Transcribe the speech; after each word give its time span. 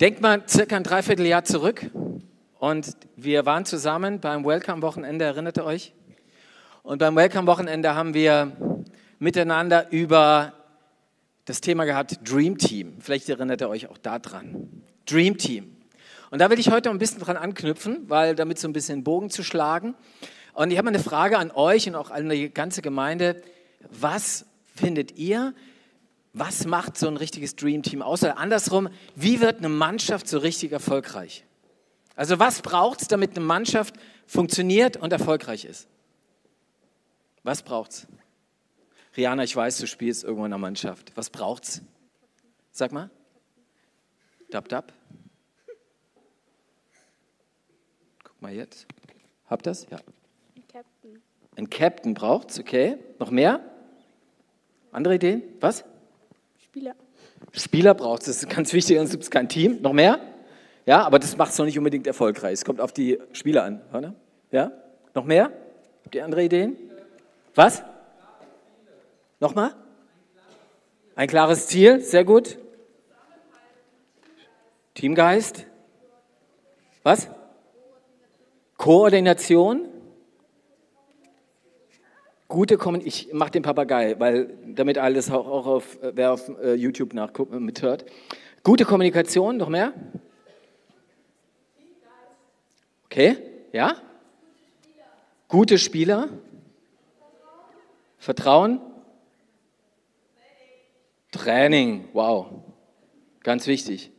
Denkt 0.00 0.22
mal 0.22 0.42
circa 0.48 0.76
ein 0.76 0.82
Dreivierteljahr 0.82 1.44
zurück 1.44 1.90
und 2.58 2.96
wir 3.16 3.44
waren 3.44 3.66
zusammen 3.66 4.18
beim 4.18 4.46
Welcome-Wochenende, 4.46 5.26
erinnert 5.26 5.58
ihr 5.58 5.66
euch? 5.66 5.92
Und 6.82 7.00
beim 7.00 7.14
Welcome-Wochenende 7.16 7.94
haben 7.94 8.14
wir 8.14 8.50
miteinander 9.18 9.92
über 9.92 10.54
das 11.44 11.60
Thema 11.60 11.84
gehabt 11.84 12.18
Dream 12.24 12.56
Team. 12.56 12.94
Vielleicht 13.00 13.28
erinnert 13.28 13.60
ihr 13.60 13.68
euch 13.68 13.90
auch 13.90 13.98
daran. 13.98 14.70
Dream 15.04 15.36
Team. 15.36 15.76
Und 16.30 16.38
da 16.38 16.48
will 16.48 16.58
ich 16.58 16.70
heute 16.70 16.88
ein 16.88 16.96
bisschen 16.96 17.20
dran 17.20 17.36
anknüpfen, 17.36 18.08
weil 18.08 18.34
damit 18.34 18.58
so 18.58 18.68
ein 18.68 18.72
bisschen 18.72 19.04
Bogen 19.04 19.28
zu 19.28 19.42
schlagen. 19.42 19.94
Und 20.54 20.70
ich 20.70 20.78
habe 20.78 20.88
eine 20.88 21.00
Frage 21.00 21.36
an 21.36 21.50
euch 21.50 21.86
und 21.86 21.94
auch 21.94 22.10
an 22.10 22.26
die 22.30 22.48
ganze 22.48 22.80
Gemeinde. 22.80 23.42
Was 23.90 24.46
findet 24.74 25.18
ihr, 25.18 25.52
was 26.32 26.66
macht 26.66 26.96
so 26.96 27.08
ein 27.08 27.16
richtiges 27.16 27.56
Dream 27.56 27.82
Team 27.82 28.02
aus? 28.02 28.22
Oder 28.22 28.38
andersrum, 28.38 28.88
wie 29.16 29.40
wird 29.40 29.58
eine 29.58 29.68
Mannschaft 29.68 30.28
so 30.28 30.38
richtig 30.38 30.72
erfolgreich? 30.72 31.44
Also 32.14 32.38
was 32.38 32.62
braucht 32.62 33.02
es, 33.02 33.08
damit 33.08 33.36
eine 33.36 33.44
Mannschaft 33.44 33.94
funktioniert 34.26 34.96
und 34.96 35.12
erfolgreich 35.12 35.64
ist? 35.64 35.88
Was 37.42 37.62
braucht 37.62 37.90
es? 37.92 38.06
Rihanna, 39.16 39.42
ich 39.42 39.56
weiß, 39.56 39.78
du 39.78 39.86
spielst 39.86 40.22
irgendwo 40.22 40.44
in 40.44 40.52
einer 40.52 40.58
Mannschaft. 40.58 41.12
Was 41.16 41.30
braucht 41.30 41.64
es? 41.64 41.82
Sag 42.70 42.92
mal. 42.92 43.10
Dab, 44.50 44.68
dab. 44.68 44.92
Guck 48.22 48.40
mal 48.40 48.52
jetzt. 48.52 48.86
Habt 49.48 49.66
das? 49.66 49.86
Ja. 49.90 49.98
Ein 50.56 50.68
Captain. 50.68 51.22
Ein 51.56 51.70
Captain 51.70 52.14
braucht's, 52.14 52.58
okay. 52.60 52.98
Noch 53.18 53.30
mehr? 53.30 53.64
Andere 54.92 55.16
Ideen? 55.16 55.42
Was? 55.60 55.84
Spieler. 56.70 56.94
Spieler 57.50 57.94
braucht 57.94 58.20
es, 58.20 58.26
das 58.26 58.42
ist 58.44 58.48
ganz 58.48 58.72
wichtig, 58.72 58.96
sonst 58.96 59.10
gibt 59.10 59.24
es 59.24 59.30
kein 59.32 59.48
Team. 59.48 59.82
Noch 59.82 59.92
mehr? 59.92 60.20
Ja, 60.86 61.02
aber 61.02 61.18
das 61.18 61.36
macht 61.36 61.50
es 61.50 61.58
noch 61.58 61.64
nicht 61.64 61.76
unbedingt 61.76 62.06
erfolgreich. 62.06 62.52
Es 62.52 62.64
kommt 62.64 62.80
auf 62.80 62.92
die 62.92 63.18
Spieler 63.32 63.64
an. 63.64 63.80
Oder? 63.92 64.14
Ja? 64.52 64.70
Noch 65.12 65.24
mehr? 65.24 65.50
Habt 66.04 66.14
ihr 66.14 66.24
andere 66.24 66.44
Ideen? 66.44 66.76
Was? 67.56 67.82
Nochmal? 69.40 69.74
Ein 71.16 71.26
klares 71.26 71.66
Ziel, 71.66 72.02
sehr 72.02 72.24
gut. 72.24 72.56
Teamgeist. 74.94 75.66
Was? 77.02 77.28
Koordination. 78.76 79.88
Gute 82.50 82.78
Kommunikation. 82.78 83.28
Ich 83.28 83.32
mache 83.32 83.52
den 83.52 83.62
Papagei, 83.62 84.18
weil 84.18 84.58
damit 84.66 84.98
alles 84.98 85.30
auch, 85.30 85.46
auch 85.46 85.66
auf, 85.66 85.98
wer 86.02 86.32
auf 86.32 86.48
äh, 86.60 86.74
YouTube 86.74 87.14
nachguckt, 87.14 87.52
mithört. 87.52 88.04
Gute 88.64 88.84
Kommunikation, 88.84 89.56
noch 89.56 89.68
mehr? 89.68 89.92
Okay, 93.04 93.36
ja? 93.72 93.94
Gute 95.46 95.78
Spieler. 95.78 96.28
Vertrauen. 98.18 98.80
Training, 101.30 102.08
wow. 102.14 102.48
Ganz 103.44 103.68
wichtig. 103.68 104.10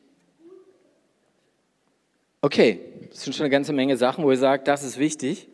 Okay, 2.39 2.79
das 3.09 3.23
sind 3.23 3.33
schon 3.33 3.43
eine 3.43 3.51
ganze 3.51 3.73
Menge 3.73 3.97
Sachen, 3.97 4.23
wo 4.23 4.31
ihr 4.31 4.37
sagt, 4.37 4.69
das 4.69 4.83
ist 4.83 4.97
wichtig. 4.97 5.49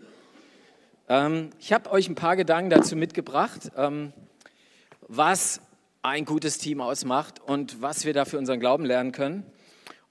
Ähm, 1.09 1.51
ich 1.59 1.71
habe 1.71 1.89
euch 1.91 2.09
ein 2.09 2.15
paar 2.15 2.35
Gedanken 2.35 2.69
dazu 2.69 2.97
mitgebracht, 2.97 3.71
ähm, 3.77 4.11
was 5.07 5.61
ein 6.01 6.25
gutes 6.25 6.57
Team 6.57 6.81
ausmacht 6.81 7.39
und 7.39 7.81
was 7.81 8.03
wir 8.03 8.13
da 8.13 8.25
für 8.25 8.37
unseren 8.37 8.59
Glauben 8.59 8.83
lernen 8.83 9.13
können. 9.13 9.45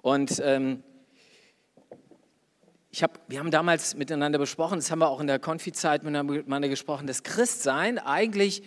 Und 0.01 0.41
ähm, 0.43 0.83
ich 2.91 3.03
hab, 3.03 3.21
wir 3.29 3.41
haben 3.41 3.51
damals 3.51 3.95
miteinander 3.95 4.39
besprochen, 4.39 4.77
das 4.77 4.91
haben 4.91 5.01
wir 5.01 5.09
auch 5.09 5.21
in 5.21 5.27
der 5.27 5.39
Konfi-Zeit 5.39 6.03
miteinander 6.03 6.69
gesprochen, 6.69 7.07
dass 7.07 7.23
Christsein 7.23 7.99
eigentlich, 7.99 8.63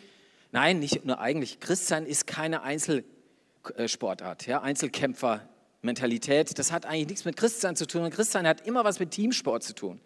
nein, 0.52 0.78
nicht 0.78 1.04
nur 1.06 1.20
eigentlich, 1.20 1.60
Christsein 1.60 2.06
ist 2.06 2.28
keine 2.28 2.62
Einzelsportart, 2.62 4.46
ja, 4.46 4.62
Einzelkämpfer-Mentalität. 4.62 6.60
Das 6.60 6.72
hat 6.72 6.86
eigentlich 6.86 7.08
nichts 7.08 7.26
mit 7.26 7.38
Christsein 7.38 7.76
zu 7.76 7.88
tun. 7.88 8.08
Christsein 8.12 8.46
hat 8.46 8.68
immer 8.68 8.84
was 8.84 9.00
mit 9.00 9.10
Teamsport 9.10 9.64
zu 9.64 9.74
tun. 9.74 10.00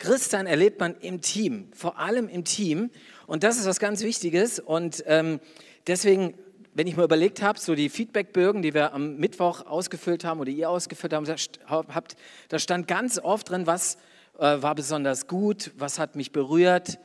Christsein 0.00 0.46
erlebt 0.46 0.80
man 0.80 0.96
im 0.96 1.20
Team, 1.20 1.68
vor 1.74 1.98
allem 1.98 2.26
im 2.28 2.44
Team. 2.44 2.90
Und 3.26 3.44
das 3.44 3.58
ist 3.58 3.66
was 3.66 3.78
ganz 3.78 4.02
Wichtiges. 4.02 4.58
Und 4.58 5.04
ähm, 5.06 5.40
deswegen, 5.86 6.34
wenn 6.72 6.86
ich 6.86 6.96
mir 6.96 7.04
überlegt 7.04 7.42
habe, 7.42 7.60
so 7.60 7.74
die 7.74 7.90
Feedbackbögen, 7.90 8.62
die 8.62 8.72
wir 8.72 8.94
am 8.94 9.16
Mittwoch 9.16 9.66
ausgefüllt 9.66 10.24
haben 10.24 10.40
oder 10.40 10.50
ihr 10.50 10.70
ausgefüllt 10.70 11.12
habt, 11.12 12.16
da 12.48 12.58
stand 12.58 12.88
ganz 12.88 13.18
oft 13.18 13.50
drin, 13.50 13.66
was 13.66 13.98
äh, 14.38 14.62
war 14.62 14.74
besonders 14.74 15.26
gut, 15.26 15.70
was 15.76 15.98
hat 15.98 16.16
mich 16.16 16.32
berührt. 16.32 16.98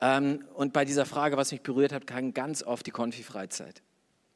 Ähm, 0.00 0.44
und 0.54 0.72
bei 0.72 0.84
dieser 0.84 1.04
Frage, 1.04 1.36
was 1.36 1.50
mich 1.50 1.62
berührt 1.62 1.92
hat, 1.92 2.06
kam 2.06 2.32
ganz 2.32 2.62
oft 2.62 2.86
die 2.86 2.92
Konfi-Freizeit. 2.92 3.82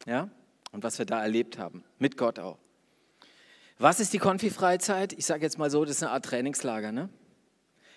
Ja? 0.04 0.28
Und 0.72 0.82
was 0.82 0.98
wir 0.98 1.06
da 1.06 1.22
erlebt 1.22 1.58
haben, 1.58 1.84
mit 2.00 2.16
Gott 2.16 2.40
auch. 2.40 2.58
Was 3.78 4.00
ist 4.00 4.12
die 4.12 4.18
Konfi-Freizeit? 4.18 5.12
Ich 5.12 5.26
sage 5.26 5.42
jetzt 5.42 5.58
mal 5.58 5.70
so, 5.70 5.84
das 5.84 5.96
ist 5.96 6.02
eine 6.02 6.10
Art 6.10 6.24
Trainingslager. 6.24 6.90
Ne? 6.90 7.08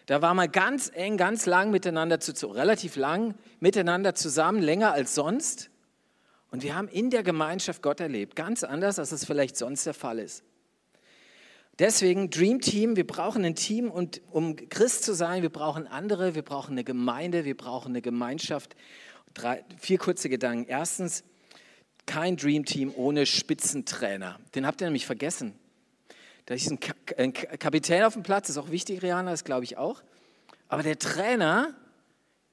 Da 0.05 0.21
war 0.21 0.33
man 0.33 0.51
ganz 0.51 0.91
eng, 0.93 1.17
ganz 1.17 1.45
lang 1.45 1.71
miteinander, 1.71 2.19
zu, 2.19 2.47
relativ 2.47 2.95
lang 2.95 3.35
miteinander 3.59 4.15
zusammen, 4.15 4.61
länger 4.61 4.91
als 4.91 5.15
sonst. 5.15 5.69
Und 6.51 6.63
wir 6.63 6.75
haben 6.75 6.87
in 6.87 7.09
der 7.09 7.23
Gemeinschaft 7.23 7.81
Gott 7.81 7.99
erlebt, 7.99 8.35
ganz 8.35 8.63
anders, 8.63 8.99
als 8.99 9.11
es 9.11 9.25
vielleicht 9.25 9.57
sonst 9.57 9.85
der 9.85 9.93
Fall 9.93 10.19
ist. 10.19 10.43
Deswegen 11.79 12.29
Dream 12.29 12.61
Team, 12.61 12.95
wir 12.95 13.07
brauchen 13.07 13.43
ein 13.43 13.55
Team 13.55 13.89
und 13.89 14.21
um 14.29 14.55
Christ 14.69 15.03
zu 15.03 15.13
sein, 15.13 15.41
wir 15.41 15.49
brauchen 15.49 15.87
andere, 15.87 16.35
wir 16.35 16.43
brauchen 16.43 16.73
eine 16.73 16.83
Gemeinde, 16.83 17.45
wir 17.45 17.57
brauchen 17.57 17.89
eine 17.89 18.01
Gemeinschaft. 18.03 18.75
Drei, 19.33 19.63
vier 19.79 19.97
kurze 19.97 20.29
Gedanken. 20.29 20.69
Erstens, 20.69 21.23
kein 22.05 22.35
Dream 22.37 22.65
Team 22.65 22.93
ohne 22.95 23.25
Spitzentrainer. 23.25 24.39
Den 24.53 24.67
habt 24.67 24.81
ihr 24.81 24.85
nämlich 24.85 25.07
vergessen. 25.07 25.57
Da 26.45 26.55
ist 26.55 26.69
ein 26.69 26.79
Kapitän 26.79 28.03
auf 28.03 28.13
dem 28.13 28.23
Platz, 28.23 28.49
ist 28.49 28.57
auch 28.57 28.69
wichtig, 28.69 29.01
Rihanna, 29.01 29.31
das 29.31 29.45
glaube 29.45 29.63
ich 29.63 29.77
auch. 29.77 30.01
Aber 30.67 30.83
der 30.83 30.99
Trainer 30.99 31.73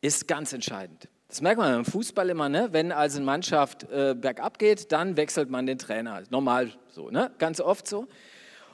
ist 0.00 0.28
ganz 0.28 0.52
entscheidend. 0.52 1.08
Das 1.28 1.40
merkt 1.40 1.58
man 1.58 1.74
im 1.74 1.84
Fußball 1.84 2.28
immer, 2.30 2.48
ne? 2.48 2.68
wenn 2.72 2.92
also 2.92 3.18
eine 3.18 3.26
Mannschaft 3.26 3.84
äh, 3.90 4.14
bergab 4.14 4.58
geht, 4.58 4.92
dann 4.92 5.16
wechselt 5.16 5.50
man 5.50 5.66
den 5.66 5.78
Trainer. 5.78 6.22
Normal 6.30 6.72
so, 6.88 7.10
ne? 7.10 7.30
ganz 7.38 7.60
oft 7.60 7.86
so. 7.86 8.06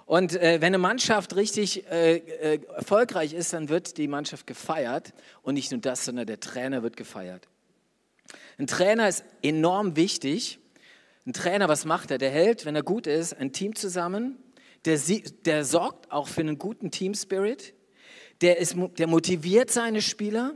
Und 0.04 0.34
äh, 0.36 0.60
wenn 0.60 0.68
eine 0.68 0.78
Mannschaft 0.78 1.34
richtig 1.34 1.86
äh, 1.90 2.16
äh, 2.16 2.60
erfolgreich 2.74 3.32
ist, 3.34 3.52
dann 3.52 3.68
wird 3.68 3.98
die 3.98 4.08
Mannschaft 4.08 4.46
gefeiert. 4.46 5.12
Und 5.42 5.54
nicht 5.54 5.70
nur 5.70 5.80
das, 5.80 6.04
sondern 6.04 6.26
der 6.26 6.40
Trainer 6.40 6.82
wird 6.82 6.96
gefeiert. 6.96 7.48
Ein 8.58 8.66
Trainer 8.66 9.08
ist 9.08 9.24
enorm 9.42 9.96
wichtig. 9.96 10.58
Ein 11.26 11.32
Trainer, 11.32 11.68
was 11.68 11.84
macht 11.84 12.10
er? 12.10 12.18
Der 12.18 12.30
hält, 12.30 12.64
wenn 12.64 12.76
er 12.76 12.82
gut 12.82 13.06
ist, 13.06 13.34
ein 13.34 13.52
Team 13.52 13.74
zusammen 13.74 14.38
der, 14.86 15.00
der 15.44 15.64
sorgt 15.64 16.10
auch 16.10 16.28
für 16.28 16.40
einen 16.40 16.58
guten 16.58 16.90
Team 16.90 17.14
Spirit, 17.14 17.74
der, 18.40 18.58
ist, 18.58 18.76
der 18.98 19.06
motiviert 19.06 19.70
seine 19.70 20.02
Spieler, 20.02 20.54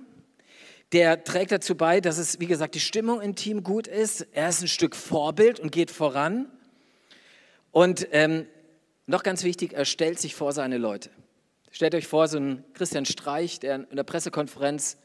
der 0.92 1.22
trägt 1.24 1.52
dazu 1.52 1.76
bei, 1.76 2.00
dass 2.00 2.18
es, 2.18 2.40
wie 2.40 2.46
gesagt, 2.46 2.74
die 2.74 2.80
Stimmung 2.80 3.20
im 3.20 3.36
Team 3.36 3.62
gut 3.62 3.86
ist. 3.86 4.26
Er 4.32 4.48
ist 4.48 4.62
ein 4.62 4.68
Stück 4.68 4.96
Vorbild 4.96 5.60
und 5.60 5.70
geht 5.70 5.90
voran. 5.90 6.50
Und 7.70 8.08
ähm, 8.10 8.46
noch 9.06 9.22
ganz 9.22 9.44
wichtig, 9.44 9.72
er 9.72 9.84
stellt 9.84 10.18
sich 10.18 10.34
vor 10.34 10.52
seine 10.52 10.78
Leute. 10.78 11.10
Stellt 11.70 11.94
euch 11.94 12.08
vor, 12.08 12.26
so 12.26 12.38
ein 12.38 12.64
Christian 12.74 13.06
Streich, 13.06 13.60
der 13.60 13.88
in 13.88 13.96
der 13.96 14.02
Pressekonferenz 14.02 14.96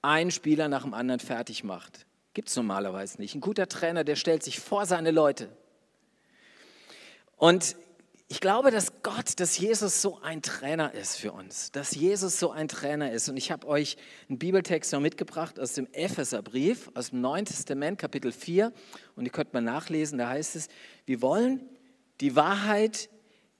einen 0.00 0.30
Spieler 0.30 0.68
nach 0.68 0.84
dem 0.84 0.94
anderen 0.94 1.18
fertig 1.18 1.64
macht. 1.64 2.06
Gibt 2.32 2.48
es 2.48 2.56
normalerweise 2.56 3.20
nicht. 3.20 3.34
Ein 3.34 3.40
guter 3.40 3.66
Trainer, 3.66 4.04
der 4.04 4.14
stellt 4.14 4.44
sich 4.44 4.60
vor 4.60 4.86
seine 4.86 5.10
Leute. 5.10 5.48
Und 7.36 7.74
ich 8.30 8.40
glaube, 8.40 8.70
dass 8.70 9.02
Gott, 9.02 9.40
dass 9.40 9.56
Jesus 9.56 10.02
so 10.02 10.20
ein 10.20 10.42
Trainer 10.42 10.92
ist 10.92 11.16
für 11.16 11.32
uns, 11.32 11.72
dass 11.72 11.94
Jesus 11.94 12.38
so 12.38 12.50
ein 12.50 12.68
Trainer 12.68 13.10
ist. 13.10 13.30
Und 13.30 13.38
ich 13.38 13.50
habe 13.50 13.66
euch 13.66 13.96
einen 14.28 14.38
Bibeltext 14.38 14.92
noch 14.92 15.00
mitgebracht 15.00 15.58
aus 15.58 15.72
dem 15.72 15.88
Epheserbrief, 15.92 16.90
aus 16.94 17.08
dem 17.08 17.22
Neuen 17.22 17.46
Testament, 17.46 17.98
Kapitel 17.98 18.30
4. 18.30 18.70
Und 19.16 19.24
ihr 19.24 19.30
könnt 19.30 19.54
mal 19.54 19.62
nachlesen, 19.62 20.18
da 20.18 20.28
heißt 20.28 20.56
es, 20.56 20.68
wir 21.06 21.22
wollen 21.22 21.66
die 22.20 22.36
Wahrheit 22.36 23.08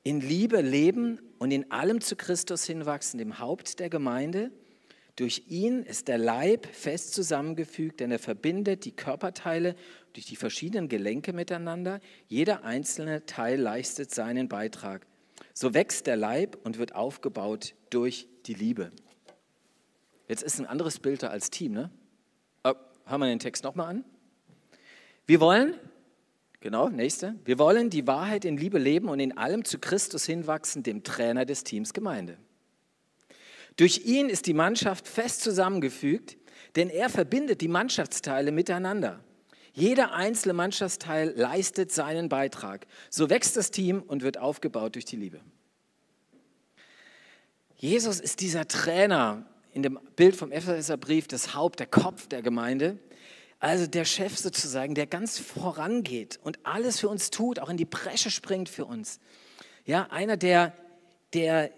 in 0.03 0.20
Liebe 0.20 0.61
leben 0.61 1.19
und 1.38 1.50
in 1.50 1.70
allem 1.70 2.03
zu 2.03 2.15
Christus 2.15 2.65
hinwachsen, 2.65 3.17
dem 3.17 3.38
Haupt 3.38 3.79
der 3.79 3.88
Gemeinde. 3.88 4.50
Durch 5.19 5.43
ihn 5.49 5.82
ist 5.82 6.06
der 6.06 6.17
Leib 6.17 6.67
fest 6.67 7.12
zusammengefügt, 7.12 7.99
denn 7.99 8.12
er 8.12 8.20
verbindet 8.20 8.85
die 8.85 8.93
Körperteile 8.93 9.75
durch 10.12 10.26
die 10.26 10.37
verschiedenen 10.37 10.88
Gelenke 10.88 11.32
miteinander. 11.32 11.99
Jeder 12.29 12.62
einzelne 12.62 13.26
Teil 13.26 13.61
leistet 13.61 14.15
seinen 14.15 14.49
Beitrag. 14.49 15.09
So 15.53 15.75
wächst 15.75 16.06
der 16.06 16.17
Leib 16.17 16.56
und 16.62 16.79
wird 16.79 16.94
aufgebaut 16.94 17.75
durch 17.91 18.29
die 18.47 18.55
Liebe. 18.55 18.93
Jetzt 20.29 20.44
ist 20.44 20.61
ein 20.61 20.67
anderes 20.67 21.00
Bild 21.00 21.25
da 21.25 21.31
als 21.31 21.50
Team, 21.50 21.73
ne? 21.73 21.91
Oh, 22.62 22.75
hören 23.06 23.20
wir 23.20 23.26
den 23.26 23.41
Text 23.41 23.65
nochmal 23.65 23.88
an. 23.88 24.05
Wir 25.26 25.41
wollen 25.41 25.75
Genau, 26.61 26.88
nächste. 26.88 27.35
Wir 27.44 27.59
wollen 27.59 27.91
die 27.91 28.06
Wahrheit 28.06 28.44
in 28.44 28.56
Liebe 28.56 28.79
leben 28.79 29.09
und 29.09 29.19
in 29.19 29.37
allem 29.37 29.65
zu 29.65 29.81
Christus 29.81 30.26
hinwachsen, 30.26 30.85
dem 30.85 31.03
Trainer 31.03 31.44
des 31.44 31.65
Teams 31.65 31.93
Gemeinde. 31.93 32.38
Durch 33.79 34.05
ihn 34.05 34.29
ist 34.29 34.47
die 34.47 34.55
Mannschaft 34.55 35.07
fest 35.07 35.41
zusammengefügt, 35.41 36.37
denn 36.75 36.91
er 36.91 37.09
verbindet 37.09 37.61
die 37.61 37.69
Mannschaftsteile 37.69 38.53
miteinander. 38.53 39.25
Jeder 39.73 40.13
einzelne 40.13 40.53
Mannschaftsteil 40.53 41.33
leistet 41.37 41.93
seinen 41.93 42.29
Beitrag. 42.29 42.89
So 43.09 43.31
wächst 43.31 43.57
das 43.57 43.71
Team 43.71 44.03
und 44.03 44.23
wird 44.23 44.37
aufgebaut 44.37 44.97
durch 44.97 45.05
die 45.05 45.17
Liebe. 45.17 45.41
Jesus 47.77 48.19
ist 48.19 48.41
dieser 48.41 48.67
Trainer 48.67 49.47
in 49.73 49.85
dem 49.85 50.01
Bild 50.17 50.35
vom 50.35 50.51
Epheserbrief, 50.51 51.29
das 51.29 51.55
Haupt, 51.55 51.79
der 51.79 51.87
Kopf 51.87 52.27
der 52.27 52.43
Gemeinde. 52.43 52.99
Also 53.61 53.87
der 53.87 54.05
Chef 54.05 54.37
sozusagen, 54.37 54.97
der 54.97 55.07
ganz 55.07 55.39
vorangeht 55.39 56.41
und 56.43 56.59
alles 56.65 56.99
für 56.99 57.09
uns 57.09 57.31
tut, 57.31 57.61
auch 57.61 57.69
in 57.69 57.77
die 57.77 57.85
Bresche 57.85 58.33
springt 58.33 58.69
für 58.69 58.87
uns. 58.87 59.21
Ja, 59.85 60.09
einer, 60.11 60.37
der, 60.37 60.75
der, 61.33 61.71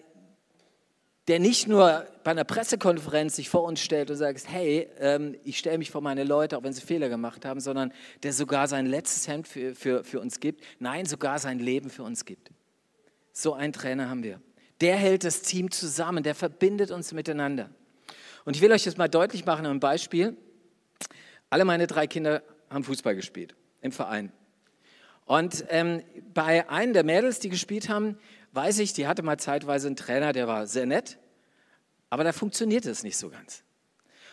der 1.30 1.38
nicht 1.38 1.68
nur 1.68 2.08
bei 2.24 2.32
einer 2.32 2.42
Pressekonferenz 2.42 3.36
sich 3.36 3.48
vor 3.48 3.62
uns 3.62 3.80
stellt 3.80 4.10
und 4.10 4.16
sagt, 4.16 4.48
hey, 4.48 4.88
ähm, 4.98 5.36
ich 5.44 5.58
stelle 5.58 5.78
mich 5.78 5.92
vor 5.92 6.00
meine 6.00 6.24
Leute, 6.24 6.58
auch 6.58 6.64
wenn 6.64 6.72
sie 6.72 6.80
Fehler 6.80 7.08
gemacht 7.08 7.44
haben, 7.44 7.60
sondern 7.60 7.92
der 8.24 8.32
sogar 8.32 8.66
sein 8.66 8.84
letztes 8.84 9.28
Hemd 9.28 9.46
für, 9.46 9.76
für, 9.76 10.02
für 10.02 10.18
uns 10.18 10.40
gibt. 10.40 10.64
Nein, 10.80 11.06
sogar 11.06 11.38
sein 11.38 11.60
Leben 11.60 11.88
für 11.88 12.02
uns 12.02 12.24
gibt. 12.24 12.50
So 13.32 13.54
einen 13.54 13.72
Trainer 13.72 14.10
haben 14.10 14.24
wir. 14.24 14.40
Der 14.80 14.96
hält 14.96 15.22
das 15.22 15.42
Team 15.42 15.70
zusammen, 15.70 16.24
der 16.24 16.34
verbindet 16.34 16.90
uns 16.90 17.12
miteinander. 17.12 17.70
Und 18.44 18.56
ich 18.56 18.62
will 18.62 18.72
euch 18.72 18.82
das 18.82 18.96
mal 18.96 19.08
deutlich 19.08 19.46
machen 19.46 19.66
an 19.66 19.78
Beispiel. 19.78 20.36
Alle 21.48 21.64
meine 21.64 21.86
drei 21.86 22.08
Kinder 22.08 22.42
haben 22.70 22.82
Fußball 22.82 23.14
gespielt 23.14 23.54
im 23.82 23.92
Verein. 23.92 24.32
Und 25.26 25.64
ähm, 25.68 26.02
bei 26.34 26.68
einem 26.68 26.92
der 26.92 27.04
Mädels, 27.04 27.38
die 27.38 27.50
gespielt 27.50 27.88
haben, 27.88 28.18
weiß 28.50 28.80
ich, 28.80 28.94
die 28.94 29.06
hatte 29.06 29.22
mal 29.22 29.38
zeitweise 29.38 29.86
einen 29.86 29.94
Trainer, 29.94 30.32
der 30.32 30.48
war 30.48 30.66
sehr 30.66 30.86
nett, 30.86 31.19
aber 32.10 32.24
da 32.24 32.32
funktionierte 32.32 32.90
es 32.90 33.02
nicht 33.02 33.16
so 33.16 33.30
ganz. 33.30 33.62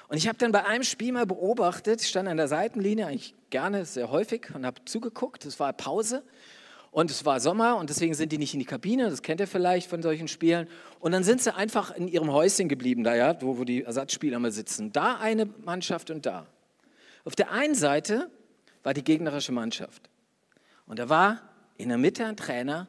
Und 0.09 0.17
ich 0.17 0.27
habe 0.27 0.37
dann 0.37 0.51
bei 0.51 0.65
einem 0.65 0.83
Spiel 0.83 1.11
mal 1.11 1.25
beobachtet, 1.25 2.01
ich 2.01 2.07
stand 2.07 2.27
an 2.27 2.37
der 2.37 2.47
Seitenlinie, 2.47 3.07
eigentlich 3.07 3.35
gerne, 3.49 3.85
sehr 3.85 4.09
häufig, 4.09 4.53
und 4.53 4.65
habe 4.65 4.83
zugeguckt. 4.85 5.45
Es 5.45 5.59
war 5.59 5.73
Pause 5.73 6.23
und 6.91 7.11
es 7.11 7.25
war 7.25 7.39
Sommer 7.39 7.77
und 7.77 7.89
deswegen 7.89 8.13
sind 8.13 8.31
die 8.31 8.37
nicht 8.37 8.53
in 8.53 8.59
die 8.59 8.65
Kabine, 8.65 9.09
das 9.09 9.21
kennt 9.21 9.41
ihr 9.41 9.47
vielleicht 9.47 9.89
von 9.89 10.01
solchen 10.01 10.27
Spielen. 10.27 10.67
Und 10.99 11.11
dann 11.11 11.23
sind 11.23 11.41
sie 11.41 11.53
einfach 11.53 11.91
in 11.91 12.07
ihrem 12.07 12.31
Häuschen 12.31 12.69
geblieben, 12.69 13.03
da 13.03 13.15
ja, 13.15 13.41
wo, 13.41 13.57
wo 13.57 13.65
die 13.65 13.83
Ersatzspieler 13.83 14.39
mal 14.39 14.51
sitzen. 14.51 14.91
Da 14.93 15.17
eine 15.17 15.45
Mannschaft 15.45 16.09
und 16.09 16.25
da. 16.25 16.47
Auf 17.25 17.35
der 17.35 17.51
einen 17.51 17.75
Seite 17.75 18.31
war 18.83 18.93
die 18.93 19.03
gegnerische 19.03 19.51
Mannschaft. 19.51 20.09
Und 20.85 20.99
da 20.99 21.09
war 21.09 21.41
in 21.75 21.89
der 21.89 21.97
Mitte 21.97 22.25
ein 22.25 22.37
Trainer, 22.37 22.87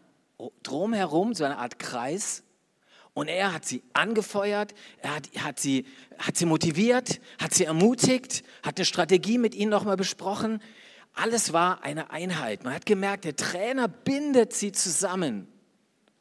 drumherum 0.63 1.35
so 1.35 1.45
eine 1.45 1.59
Art 1.59 1.81
Kreis. 1.81 2.45
Und 3.19 3.27
er 3.27 3.53
hat 3.53 3.65
sie 3.65 3.83
angefeuert, 3.95 4.77
er 5.03 5.17
hat, 5.17 5.29
hat, 5.41 5.59
sie, 5.59 5.87
hat 6.21 6.37
sie 6.37 6.47
motiviert, 6.47 7.21
hat 7.41 7.53
sie 7.53 7.65
ermutigt, 7.65 8.45
hat 8.63 8.79
eine 8.79 8.85
Strategie 8.85 9.39
mit 9.39 9.57
ihnen 9.57 9.73
nochmal 9.73 9.97
besprochen. 9.97 10.63
Alles 11.15 11.53
war 11.53 11.83
eine 11.83 12.13
Einheit. 12.13 12.63
Man 12.63 12.73
hat 12.73 12.87
gemerkt, 12.87 13.25
der 13.25 13.35
Trainer 13.35 13.89
bindet 13.89 14.53
sie 14.53 14.71
zusammen 14.71 15.49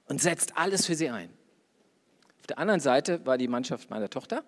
und 0.08 0.24
setzt 0.24 0.58
alles 0.58 0.88
für 0.88 0.96
sie 0.96 1.12
ein. 1.12 1.30
Auf 2.40 2.48
der 2.48 2.58
anderen 2.58 2.80
Seite 2.80 3.24
war 3.28 3.38
die 3.38 3.48
Mannschaft 3.48 3.92
meiner 3.92 4.10
Tochter. 4.10 4.44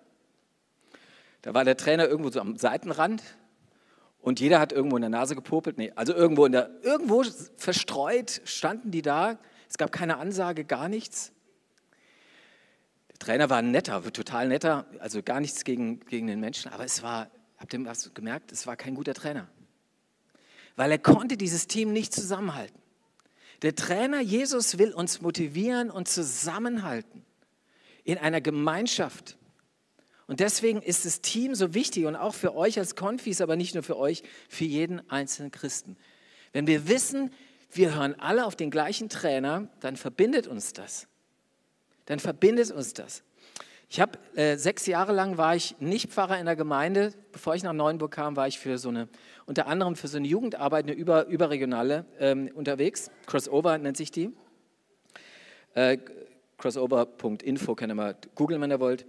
Da 1.42 1.54
war 1.54 1.64
der 1.64 1.76
Trainer 1.76 2.08
irgendwo 2.08 2.32
so 2.32 2.40
am 2.40 2.56
Seitenrand, 2.56 3.22
und 4.22 4.40
jeder 4.40 4.58
hat 4.58 4.72
irgendwo 4.72 4.96
in 4.96 5.02
der 5.02 5.08
Nase 5.08 5.36
gepopelt. 5.36 5.78
Nee, 5.78 5.92
also 5.94 6.12
irgendwo, 6.12 6.46
in 6.46 6.52
der, 6.52 6.68
irgendwo 6.82 7.22
verstreut 7.56 8.40
standen 8.44 8.90
die 8.90 9.02
da. 9.02 9.38
Es 9.68 9.78
gab 9.78 9.92
keine 9.92 10.18
Ansage, 10.18 10.64
gar 10.64 10.88
nichts. 10.88 11.32
Trainer 13.20 13.50
war 13.50 13.60
netter, 13.60 14.02
total 14.12 14.48
netter, 14.48 14.86
also 14.98 15.22
gar 15.22 15.40
nichts 15.40 15.64
gegen, 15.64 16.00
gegen 16.00 16.26
den 16.26 16.40
Menschen. 16.40 16.72
Aber 16.72 16.84
es 16.84 17.02
war, 17.02 17.30
habt 17.58 17.72
ihr 17.72 17.84
was 17.84 18.12
gemerkt, 18.14 18.50
es 18.50 18.66
war 18.66 18.76
kein 18.76 18.94
guter 18.94 19.14
Trainer. 19.14 19.46
Weil 20.74 20.90
er 20.90 20.98
konnte 20.98 21.36
dieses 21.36 21.66
Team 21.66 21.92
nicht 21.92 22.14
zusammenhalten. 22.14 22.80
Der 23.60 23.74
Trainer 23.74 24.20
Jesus 24.20 24.78
will 24.78 24.92
uns 24.92 25.20
motivieren 25.20 25.90
und 25.90 26.08
zusammenhalten 26.08 27.26
in 28.04 28.16
einer 28.16 28.40
Gemeinschaft. 28.40 29.36
Und 30.26 30.40
deswegen 30.40 30.80
ist 30.80 31.04
das 31.04 31.20
Team 31.20 31.54
so 31.54 31.74
wichtig 31.74 32.06
und 32.06 32.16
auch 32.16 32.34
für 32.34 32.56
euch 32.56 32.78
als 32.78 32.96
Konfis, 32.96 33.42
aber 33.42 33.56
nicht 33.56 33.74
nur 33.74 33.82
für 33.82 33.98
euch, 33.98 34.22
für 34.48 34.64
jeden 34.64 35.10
einzelnen 35.10 35.50
Christen. 35.50 35.98
Wenn 36.54 36.66
wir 36.66 36.88
wissen, 36.88 37.34
wir 37.70 37.94
hören 37.94 38.18
alle 38.18 38.46
auf 38.46 38.56
den 38.56 38.70
gleichen 38.70 39.10
Trainer, 39.10 39.68
dann 39.80 39.96
verbindet 39.96 40.46
uns 40.46 40.72
das. 40.72 41.06
Dann 42.06 42.18
verbindet 42.18 42.70
uns 42.70 42.94
das. 42.94 43.22
Ich 43.92 44.00
habe 44.00 44.18
äh, 44.36 44.56
sechs 44.56 44.86
Jahre 44.86 45.12
lang 45.12 45.36
war 45.36 45.56
ich 45.56 45.74
nicht 45.80 46.12
Pfarrer 46.12 46.38
in 46.38 46.46
der 46.46 46.54
Gemeinde. 46.54 47.12
Bevor 47.32 47.56
ich 47.56 47.64
nach 47.64 47.72
Neuenburg 47.72 48.12
kam, 48.12 48.36
war 48.36 48.46
ich 48.46 48.58
für 48.60 48.78
so 48.78 48.88
eine, 48.88 49.08
unter 49.46 49.66
anderem 49.66 49.96
für 49.96 50.06
so 50.06 50.16
eine 50.16 50.28
Jugendarbeit, 50.28 50.84
eine 50.84 50.92
über, 50.92 51.26
überregionale 51.26 52.04
ähm, 52.20 52.48
unterwegs. 52.54 53.10
Crossover 53.26 53.78
nennt 53.78 53.96
sich 53.96 54.12
die. 54.12 54.30
Äh, 55.74 55.98
crossover.info 56.56 57.74
könnt 57.74 57.90
ihr 57.90 57.96
mal 57.96 58.16
googeln, 58.36 58.60
wenn 58.60 58.70
ihr 58.70 58.78
wollt. 58.78 59.06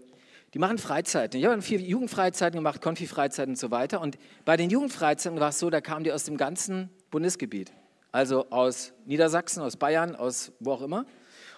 Die 0.56 0.60
machen 0.60 0.80
Freizeiten. 0.80 1.40
Ich 1.40 1.46
habe 1.46 1.62
vier 1.62 1.80
Jugendfreizeiten 1.80 2.58
gemacht, 2.58 2.82
Konfi-Freizeiten 2.82 3.52
und 3.52 3.60
so 3.60 3.70
weiter. 3.72 4.02
Und 4.02 4.18
bei 4.46 4.58
den 4.58 4.70
Jugendfreizeiten 4.70 5.40
war 5.40 5.50
es 5.50 5.60
so, 5.60 5.70
da 5.70 5.80
kamen 5.80 6.04
die 6.04 6.12
aus 6.12 6.24
dem 6.24 6.38
ganzen 6.38 6.90
Bundesgebiet. 7.12 7.72
Also 8.12 8.50
aus 8.50 8.94
Niedersachsen, 9.06 9.62
aus 9.62 9.78
Bayern, 9.78 10.16
aus 10.16 10.52
wo 10.60 10.72
auch 10.72 10.82
immer. 10.82 11.06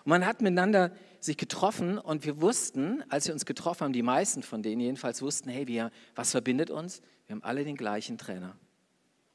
Und 0.03 0.09
man 0.09 0.25
hat 0.25 0.41
miteinander 0.41 0.91
sich 1.23 1.37
getroffen 1.37 1.97
und 1.97 2.25
wir 2.25 2.41
wussten, 2.41 3.03
als 3.09 3.27
wir 3.27 3.33
uns 3.33 3.45
getroffen 3.45 3.85
haben, 3.85 3.93
die 3.93 4.03
meisten 4.03 4.43
von 4.43 4.61
denen 4.61 4.81
jedenfalls 4.81 5.21
wussten, 5.21 5.49
hey, 5.49 5.67
wir, 5.67 5.91
was 6.15 6.31
verbindet 6.31 6.69
uns? 6.69 7.01
Wir 7.27 7.35
haben 7.35 7.43
alle 7.43 7.63
den 7.63 7.77
gleichen 7.77 8.17
Trainer. 8.17 8.55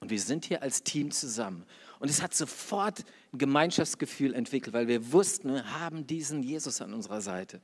Und 0.00 0.11
wir 0.11 0.20
sind 0.20 0.44
hier 0.44 0.62
als 0.62 0.85
Team 0.85 1.11
zusammen. 1.11 1.64
Und 1.99 2.08
es 2.08 2.23
hat 2.23 2.35
sofort 2.35 3.05
ein 3.32 3.38
Gemeinschaftsgefühl 3.38 4.35
entwickelt, 4.35 4.73
weil 4.73 4.87
wir 4.87 5.12
wussten, 5.12 5.55
wir 5.55 5.81
haben 5.81 6.06
diesen 6.06 6.43
Jesus 6.43 6.81
an 6.81 6.94
unserer 6.94 7.20
Seite. 7.20 7.61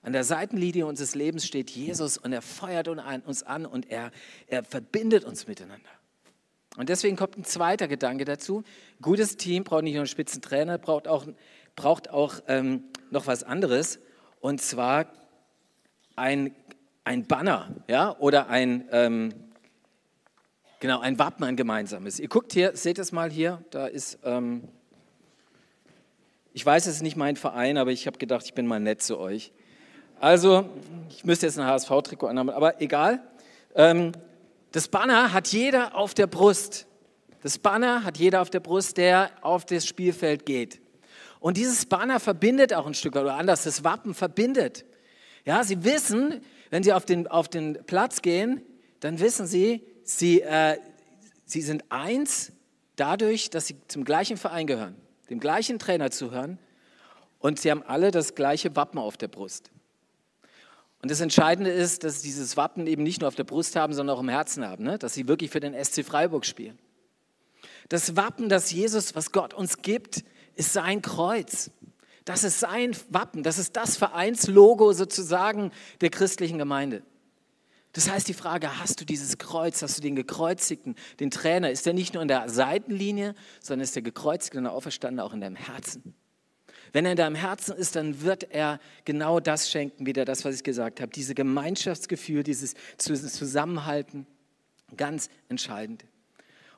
An 0.00 0.12
der 0.12 0.24
Seitenlinie 0.24 0.86
unseres 0.86 1.14
Lebens 1.14 1.46
steht 1.46 1.70
Jesus 1.70 2.16
und 2.16 2.32
er 2.32 2.40
feuert 2.40 2.88
uns 2.88 3.42
an 3.42 3.66
und 3.66 3.90
er, 3.90 4.12
er 4.46 4.64
verbindet 4.64 5.24
uns 5.24 5.46
miteinander. 5.46 5.90
Und 6.76 6.88
deswegen 6.88 7.16
kommt 7.16 7.36
ein 7.36 7.44
zweiter 7.44 7.88
Gedanke 7.88 8.24
dazu. 8.24 8.62
Gutes 9.02 9.36
Team 9.36 9.64
braucht 9.64 9.82
nicht 9.82 9.94
nur 9.94 10.02
einen 10.02 10.06
Spitzentrainer, 10.06 10.78
braucht 10.78 11.08
auch, 11.08 11.26
braucht 11.74 12.08
auch 12.10 12.40
ähm, 12.46 12.84
noch 13.10 13.26
was 13.26 13.42
anderes. 13.42 13.98
Und 14.40 14.60
zwar 14.60 15.06
ein, 16.16 16.54
ein 17.04 17.26
Banner 17.26 17.74
ja, 17.88 18.16
oder 18.18 18.48
ein, 18.48 18.88
ähm, 18.92 19.32
genau, 20.80 21.00
ein 21.00 21.18
Wappen, 21.18 21.44
ein 21.44 21.56
gemeinsames. 21.56 22.20
Ihr 22.20 22.28
guckt 22.28 22.52
hier, 22.52 22.76
seht 22.76 22.98
es 22.98 23.12
mal 23.12 23.30
hier, 23.30 23.62
da 23.70 23.86
ist, 23.86 24.18
ähm, 24.24 24.68
ich 26.52 26.64
weiß, 26.64 26.86
es 26.86 26.96
ist 26.96 27.02
nicht 27.02 27.16
mein 27.16 27.36
Verein, 27.36 27.78
aber 27.78 27.92
ich 27.92 28.06
habe 28.06 28.18
gedacht, 28.18 28.44
ich 28.44 28.54
bin 28.54 28.66
mal 28.66 28.80
nett 28.80 29.02
zu 29.02 29.18
euch. 29.18 29.52
Also, 30.20 30.68
ich 31.10 31.24
müsste 31.24 31.46
jetzt 31.46 31.58
ein 31.58 31.66
HSV-Trikot 31.66 32.26
anhaben, 32.26 32.50
aber 32.50 32.80
egal. 32.80 33.22
Ähm, 33.76 34.12
das 34.72 34.88
Banner 34.88 35.32
hat 35.32 35.48
jeder 35.48 35.94
auf 35.94 36.14
der 36.14 36.26
Brust. 36.26 36.86
Das 37.42 37.58
Banner 37.58 38.02
hat 38.02 38.18
jeder 38.18 38.42
auf 38.42 38.50
der 38.50 38.60
Brust, 38.60 38.96
der 38.96 39.30
auf 39.42 39.64
das 39.64 39.86
Spielfeld 39.86 40.44
geht. 40.44 40.80
Und 41.40 41.56
dieses 41.56 41.86
Banner 41.86 42.20
verbindet 42.20 42.74
auch 42.74 42.86
ein 42.86 42.94
Stück 42.94 43.16
oder 43.16 43.34
anders, 43.34 43.64
das 43.64 43.84
Wappen 43.84 44.14
verbindet. 44.14 44.84
Ja, 45.44 45.62
sie 45.64 45.84
wissen, 45.84 46.40
wenn 46.70 46.82
sie 46.82 46.92
auf 46.92 47.04
den, 47.04 47.26
auf 47.26 47.48
den 47.48 47.78
Platz 47.86 48.22
gehen, 48.22 48.62
dann 49.00 49.20
wissen 49.20 49.46
sie, 49.46 49.82
sie, 50.02 50.42
äh, 50.42 50.78
sie 51.44 51.62
sind 51.62 51.84
eins 51.90 52.52
dadurch, 52.96 53.50
dass 53.50 53.66
sie 53.66 53.76
zum 53.86 54.04
gleichen 54.04 54.36
Verein 54.36 54.66
gehören, 54.66 54.96
dem 55.30 55.40
gleichen 55.40 55.78
Trainer 55.78 56.10
zuhören 56.10 56.58
und 57.38 57.60
sie 57.60 57.70
haben 57.70 57.82
alle 57.82 58.10
das 58.10 58.34
gleiche 58.34 58.74
Wappen 58.74 58.98
auf 58.98 59.16
der 59.16 59.28
Brust. 59.28 59.70
Und 61.00 61.12
das 61.12 61.20
Entscheidende 61.20 61.70
ist, 61.70 62.02
dass 62.02 62.22
sie 62.22 62.28
dieses 62.28 62.56
Wappen 62.56 62.88
eben 62.88 63.04
nicht 63.04 63.20
nur 63.20 63.28
auf 63.28 63.36
der 63.36 63.44
Brust 63.44 63.76
haben, 63.76 63.92
sondern 63.92 64.16
auch 64.16 64.20
im 64.20 64.28
Herzen 64.28 64.66
haben, 64.66 64.82
ne? 64.82 64.98
dass 64.98 65.14
sie 65.14 65.28
wirklich 65.28 65.50
für 65.50 65.60
den 65.60 65.72
SC 65.72 66.04
Freiburg 66.04 66.44
spielen. 66.44 66.78
Das 67.88 68.16
Wappen, 68.16 68.48
das 68.48 68.72
Jesus, 68.72 69.14
was 69.14 69.30
Gott 69.30 69.54
uns 69.54 69.80
gibt, 69.80 70.24
ist 70.58 70.72
sein 70.72 71.02
Kreuz. 71.02 71.70
Das 72.24 72.44
ist 72.44 72.60
sein 72.60 72.94
Wappen, 73.08 73.42
das 73.42 73.56
ist 73.56 73.76
das 73.76 73.96
Vereinslogo 73.96 74.92
sozusagen 74.92 75.70
der 76.02 76.10
christlichen 76.10 76.58
Gemeinde. 76.58 77.02
Das 77.92 78.10
heißt, 78.10 78.28
die 78.28 78.34
Frage, 78.34 78.78
hast 78.78 79.00
du 79.00 79.06
dieses 79.06 79.38
Kreuz, 79.38 79.80
hast 79.80 79.96
du 79.96 80.02
den 80.02 80.14
Gekreuzigten, 80.14 80.94
den 81.20 81.30
Trainer, 81.30 81.70
ist 81.70 81.86
der 81.86 81.94
nicht 81.94 82.12
nur 82.12 82.22
in 82.22 82.28
der 82.28 82.50
Seitenlinie, 82.50 83.34
sondern 83.60 83.84
ist 83.84 83.96
der 83.96 84.02
Gekreuzigte 84.02 84.58
und 84.58 84.64
der 84.64 84.74
Auferstandene 84.74 85.24
auch 85.24 85.32
in 85.32 85.40
deinem 85.40 85.56
Herzen? 85.56 86.14
Wenn 86.92 87.06
er 87.06 87.12
in 87.12 87.16
deinem 87.16 87.34
Herzen 87.34 87.74
ist, 87.74 87.96
dann 87.96 88.20
wird 88.20 88.50
er 88.52 88.78
genau 89.06 89.40
das 89.40 89.70
schenken, 89.70 90.04
wieder 90.04 90.26
das, 90.26 90.44
was 90.44 90.56
ich 90.56 90.64
gesagt 90.64 91.00
habe, 91.00 91.10
diese 91.10 91.34
Gemeinschaftsgefühl, 91.34 92.42
dieses 92.42 92.74
Zusammenhalten, 92.98 94.26
ganz 94.96 95.30
entscheidend. 95.48 96.04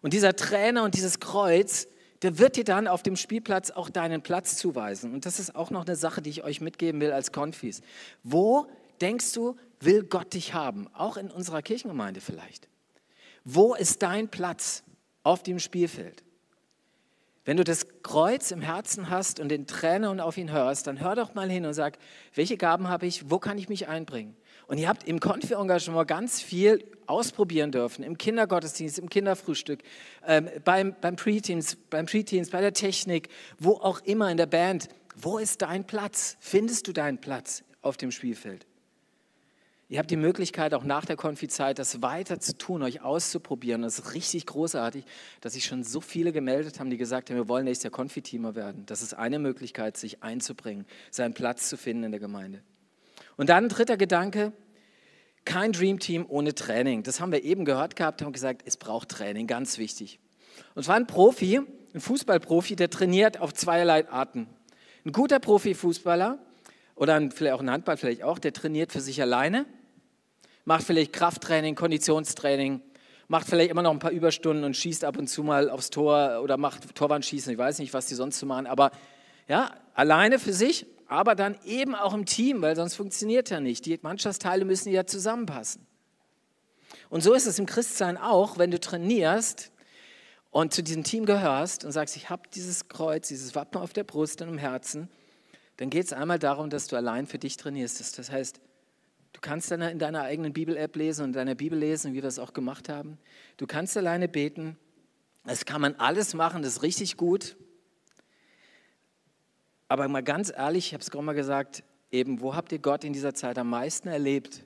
Und 0.00 0.12
dieser 0.12 0.36
Trainer 0.36 0.84
und 0.84 0.94
dieses 0.94 1.18
Kreuz, 1.18 1.88
der 2.22 2.38
wird 2.38 2.56
dir 2.56 2.64
dann 2.64 2.86
auf 2.86 3.02
dem 3.02 3.16
Spielplatz 3.16 3.70
auch 3.70 3.88
deinen 3.88 4.22
Platz 4.22 4.56
zuweisen. 4.56 5.14
Und 5.14 5.26
das 5.26 5.38
ist 5.38 5.54
auch 5.54 5.70
noch 5.70 5.86
eine 5.86 5.96
Sache, 5.96 6.20
die 6.20 6.30
ich 6.30 6.44
euch 6.44 6.60
mitgeben 6.60 7.00
will 7.00 7.12
als 7.12 7.32
Konfis. 7.32 7.80
Wo 8.22 8.66
denkst 9.00 9.32
du, 9.32 9.56
will 9.80 10.04
Gott 10.04 10.34
dich 10.34 10.52
haben? 10.52 10.88
Auch 10.94 11.16
in 11.16 11.30
unserer 11.30 11.62
Kirchengemeinde 11.62 12.20
vielleicht. 12.20 12.68
Wo 13.44 13.74
ist 13.74 14.02
dein 14.02 14.28
Platz 14.28 14.82
auf 15.22 15.42
dem 15.42 15.58
Spielfeld? 15.58 16.22
Wenn 17.44 17.56
du 17.56 17.64
das 17.64 17.86
Kreuz 18.02 18.50
im 18.50 18.60
Herzen 18.60 19.08
hast 19.08 19.40
und 19.40 19.48
den 19.48 19.66
Trainer 19.66 20.10
und 20.10 20.20
auf 20.20 20.36
ihn 20.36 20.52
hörst, 20.52 20.86
dann 20.86 21.00
hör 21.00 21.16
doch 21.16 21.34
mal 21.34 21.50
hin 21.50 21.64
und 21.64 21.72
sag, 21.72 21.98
welche 22.34 22.58
Gaben 22.58 22.88
habe 22.88 23.06
ich, 23.06 23.30
wo 23.30 23.38
kann 23.38 23.56
ich 23.56 23.68
mich 23.68 23.88
einbringen? 23.88 24.36
Und 24.70 24.78
ihr 24.78 24.88
habt 24.88 25.02
im 25.08 25.18
Konfi-Engagement 25.18 26.06
ganz 26.06 26.40
viel 26.40 26.84
ausprobieren 27.08 27.72
dürfen, 27.72 28.04
im 28.04 28.16
Kindergottesdienst, 28.16 29.00
im 29.00 29.08
Kinderfrühstück, 29.08 29.80
ähm, 30.24 30.48
beim, 30.64 30.94
beim 31.00 31.16
Preteens, 31.16 31.76
beim 31.90 32.06
Preteens, 32.06 32.50
bei 32.50 32.60
der 32.60 32.72
Technik, 32.72 33.30
wo 33.58 33.72
auch 33.72 33.98
immer 34.02 34.30
in 34.30 34.36
der 34.36 34.46
Band. 34.46 34.88
Wo 35.16 35.38
ist 35.38 35.62
dein 35.62 35.88
Platz? 35.88 36.36
Findest 36.38 36.86
du 36.86 36.92
deinen 36.92 37.18
Platz 37.18 37.64
auf 37.82 37.96
dem 37.96 38.12
Spielfeld? 38.12 38.64
Ihr 39.88 39.98
habt 39.98 40.08
die 40.12 40.16
Möglichkeit, 40.16 40.72
auch 40.72 40.84
nach 40.84 41.04
der 41.04 41.16
Konfizeit 41.16 41.80
das 41.80 42.00
weiter 42.00 42.38
zu 42.38 42.56
tun, 42.56 42.84
euch 42.84 43.02
auszuprobieren. 43.02 43.82
Das 43.82 43.98
ist 43.98 44.14
richtig 44.14 44.46
großartig, 44.46 45.04
dass 45.40 45.54
sich 45.54 45.64
schon 45.64 45.82
so 45.82 46.00
viele 46.00 46.30
gemeldet 46.30 46.78
haben, 46.78 46.90
die 46.90 46.96
gesagt 46.96 47.28
haben, 47.28 47.36
wir 47.36 47.48
wollen 47.48 47.64
nächstes 47.64 47.82
Jahr 47.82 47.90
Konfiteamer 47.90 48.54
werden. 48.54 48.86
Das 48.86 49.02
ist 49.02 49.14
eine 49.14 49.40
Möglichkeit, 49.40 49.96
sich 49.96 50.22
einzubringen, 50.22 50.86
seinen 51.10 51.34
Platz 51.34 51.68
zu 51.68 51.76
finden 51.76 52.04
in 52.04 52.12
der 52.12 52.20
Gemeinde. 52.20 52.62
Und 53.40 53.48
dann 53.48 53.70
dritter 53.70 53.96
Gedanke, 53.96 54.52
kein 55.46 55.72
Dream 55.72 55.98
Team 55.98 56.26
ohne 56.28 56.54
Training. 56.54 57.04
Das 57.04 57.20
haben 57.20 57.32
wir 57.32 57.42
eben 57.42 57.64
gehört 57.64 57.96
gehabt, 57.96 58.20
haben 58.20 58.34
gesagt, 58.34 58.60
es 58.66 58.76
braucht 58.76 59.08
Training, 59.08 59.46
ganz 59.46 59.78
wichtig. 59.78 60.20
Und 60.74 60.82
zwar 60.82 60.96
ein 60.96 61.06
Profi, 61.06 61.62
ein 61.94 62.00
Fußballprofi, 62.02 62.76
der 62.76 62.90
trainiert 62.90 63.40
auf 63.40 63.54
zweierlei 63.54 64.06
Arten. 64.10 64.46
Ein 65.06 65.12
guter 65.12 65.38
Profifußballer 65.38 66.38
oder 66.96 67.14
ein, 67.14 67.30
vielleicht 67.30 67.54
auch 67.54 67.62
ein 67.62 67.70
Handball 67.70 67.96
vielleicht 67.96 68.24
auch, 68.24 68.38
der 68.38 68.52
trainiert 68.52 68.92
für 68.92 69.00
sich 69.00 69.22
alleine, 69.22 69.64
macht 70.66 70.84
vielleicht 70.84 71.14
Krafttraining, 71.14 71.76
Konditionstraining, 71.76 72.82
macht 73.28 73.48
vielleicht 73.48 73.70
immer 73.70 73.80
noch 73.80 73.92
ein 73.92 74.00
paar 74.00 74.10
Überstunden 74.10 74.64
und 74.64 74.76
schießt 74.76 75.02
ab 75.02 75.16
und 75.16 75.28
zu 75.28 75.44
mal 75.44 75.70
aufs 75.70 75.88
Tor 75.88 76.42
oder 76.42 76.58
macht 76.58 76.94
Torwandschießen, 76.94 77.54
ich 77.54 77.58
weiß 77.58 77.78
nicht, 77.78 77.94
was 77.94 78.04
die 78.04 78.16
sonst 78.16 78.38
so 78.38 78.44
machen, 78.44 78.66
aber 78.66 78.90
ja, 79.48 79.70
alleine 79.94 80.38
für 80.38 80.52
sich, 80.52 80.84
aber 81.10 81.34
dann 81.34 81.58
eben 81.64 81.96
auch 81.96 82.14
im 82.14 82.24
Team, 82.24 82.62
weil 82.62 82.76
sonst 82.76 82.94
funktioniert 82.94 83.50
ja 83.50 83.58
nicht. 83.58 83.84
Die 83.84 83.98
Mannschaftsteile 84.00 84.64
müssen 84.64 84.92
ja 84.92 85.06
zusammenpassen. 85.06 85.84
Und 87.08 87.22
so 87.22 87.34
ist 87.34 87.48
es 87.48 87.58
im 87.58 87.66
Christsein 87.66 88.16
auch, 88.16 88.58
wenn 88.58 88.70
du 88.70 88.78
trainierst 88.78 89.72
und 90.52 90.72
zu 90.72 90.84
diesem 90.84 91.02
Team 91.02 91.26
gehörst 91.26 91.84
und 91.84 91.90
sagst, 91.90 92.14
ich 92.14 92.30
habe 92.30 92.42
dieses 92.54 92.86
Kreuz, 92.86 93.26
dieses 93.26 93.56
Wappen 93.56 93.78
auf 93.78 93.92
der 93.92 94.04
Brust 94.04 94.40
und 94.40 94.50
im 94.50 94.58
Herzen, 94.58 95.08
dann 95.78 95.90
geht 95.90 96.06
es 96.06 96.12
einmal 96.12 96.38
darum, 96.38 96.70
dass 96.70 96.86
du 96.86 96.94
allein 96.94 97.26
für 97.26 97.38
dich 97.38 97.56
trainierst. 97.56 98.16
Das 98.16 98.30
heißt, 98.30 98.60
du 99.32 99.40
kannst 99.40 99.72
in 99.72 99.98
deiner 99.98 100.22
eigenen 100.22 100.52
Bibel-App 100.52 100.94
lesen 100.94 101.24
und 101.24 101.30
in 101.30 101.34
deiner 101.34 101.56
Bibel 101.56 101.76
lesen, 101.76 102.12
wie 102.12 102.22
wir 102.22 102.28
es 102.28 102.38
auch 102.38 102.52
gemacht 102.52 102.88
haben. 102.88 103.18
Du 103.56 103.66
kannst 103.66 103.96
alleine 103.96 104.28
beten. 104.28 104.78
Das 105.44 105.64
kann 105.64 105.80
man 105.80 105.96
alles 105.96 106.34
machen, 106.34 106.62
das 106.62 106.74
ist 106.74 106.82
richtig 106.84 107.16
gut. 107.16 107.56
Aber 109.90 110.06
mal 110.06 110.22
ganz 110.22 110.52
ehrlich, 110.56 110.86
ich 110.86 110.92
habe 110.92 111.02
es 111.02 111.10
gerade 111.10 111.24
mal 111.24 111.34
gesagt, 111.34 111.82
eben, 112.12 112.40
wo 112.40 112.54
habt 112.54 112.70
ihr 112.70 112.78
Gott 112.78 113.02
in 113.02 113.12
dieser 113.12 113.34
Zeit 113.34 113.58
am 113.58 113.70
meisten 113.70 114.06
erlebt? 114.06 114.64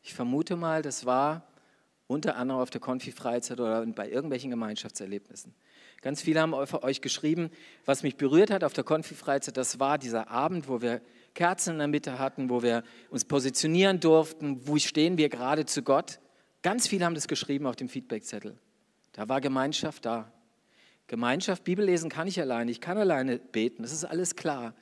Ich 0.00 0.14
vermute 0.14 0.54
mal, 0.54 0.80
das 0.80 1.04
war 1.04 1.42
unter 2.06 2.36
anderem 2.36 2.60
auf 2.60 2.70
der 2.70 2.80
Konfi-Freizeit 2.80 3.58
oder 3.58 3.84
bei 3.84 4.08
irgendwelchen 4.08 4.50
Gemeinschaftserlebnissen. 4.50 5.56
Ganz 6.02 6.22
viele 6.22 6.40
haben 6.40 6.54
euch 6.54 7.00
geschrieben, 7.00 7.50
was 7.84 8.04
mich 8.04 8.16
berührt 8.16 8.52
hat 8.52 8.62
auf 8.62 8.74
der 8.74 8.84
Konfi-Freizeit, 8.84 9.56
das 9.56 9.80
war 9.80 9.98
dieser 9.98 10.30
Abend, 10.30 10.68
wo 10.68 10.80
wir 10.80 11.00
Kerzen 11.34 11.72
in 11.72 11.78
der 11.78 11.88
Mitte 11.88 12.20
hatten, 12.20 12.48
wo 12.48 12.62
wir 12.62 12.84
uns 13.10 13.24
positionieren 13.24 13.98
durften, 13.98 14.68
wo 14.68 14.78
stehen 14.78 15.18
wir 15.18 15.30
gerade 15.30 15.66
zu 15.66 15.82
Gott. 15.82 16.20
Ganz 16.62 16.86
viele 16.86 17.04
haben 17.06 17.16
das 17.16 17.26
geschrieben 17.26 17.66
auf 17.66 17.74
dem 17.74 17.88
Feedbackzettel. 17.88 18.56
Da 19.14 19.28
war 19.28 19.40
Gemeinschaft 19.40 20.06
da. 20.06 20.32
Gemeinschaft, 21.06 21.64
Bibel 21.64 21.84
lesen 21.84 22.08
kann 22.10 22.26
ich 22.26 22.40
alleine, 22.40 22.70
ich 22.70 22.80
kann 22.80 22.96
alleine 22.96 23.38
beten, 23.38 23.82
das 23.82 23.92
ist 23.92 24.04
alles 24.04 24.36
klar. 24.36 24.74